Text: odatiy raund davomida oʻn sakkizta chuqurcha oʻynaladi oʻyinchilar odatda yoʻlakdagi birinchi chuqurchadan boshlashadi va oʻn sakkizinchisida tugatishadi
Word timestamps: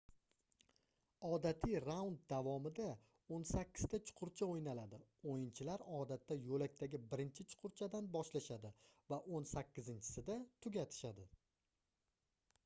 odatiy 1.27 1.75
raund 1.83 2.23
davomida 2.33 2.87
oʻn 3.37 3.45
sakkizta 3.49 3.99
chuqurcha 4.07 4.47
oʻynaladi 4.55 5.01
oʻyinchilar 5.33 5.83
odatda 5.99 6.37
yoʻlakdagi 6.49 7.01
birinchi 7.13 7.47
chuqurchadan 7.53 8.09
boshlashadi 8.19 8.73
va 9.13 9.21
oʻn 9.37 9.49
sakkizinchisida 9.55 10.39
tugatishadi 10.65 11.29